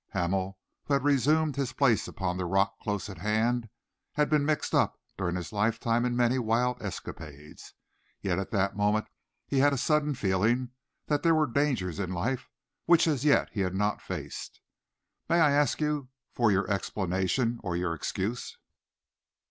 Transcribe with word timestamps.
Hamel, 0.15 0.57
who 0.85 0.95
had 0.95 1.03
resumed 1.03 1.55
his 1.57 1.73
place 1.73 2.07
upon 2.07 2.35
the 2.37 2.45
rock 2.47 2.79
close 2.79 3.07
at 3.07 3.19
hand, 3.19 3.69
had 4.13 4.31
been 4.31 4.43
mixed 4.47 4.73
up 4.73 4.99
during 5.15 5.35
his 5.35 5.53
lifetime 5.53 6.05
in 6.05 6.15
many 6.15 6.39
wild 6.39 6.81
escapades. 6.81 7.75
Yet 8.19 8.39
at 8.39 8.49
that 8.49 8.75
moment 8.75 9.05
he 9.45 9.59
had 9.59 9.73
a 9.73 9.77
sudden 9.77 10.15
feeling 10.15 10.69
that 11.05 11.21
there 11.21 11.35
were 11.35 11.45
dangers 11.45 11.99
in 11.99 12.11
life 12.13 12.49
which 12.87 13.05
as 13.05 13.23
yet 13.23 13.49
he 13.51 13.59
had 13.61 13.75
not 13.75 14.01
faced. 14.01 14.59
"May 15.29 15.39
I 15.39 15.51
ask 15.51 15.77
for 16.33 16.51
your 16.51 16.67
explanation 16.67 17.59
or 17.61 17.77
your 17.77 17.93
excuse?" 17.93 18.57